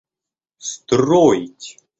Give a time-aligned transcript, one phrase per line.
[0.79, 1.77] строить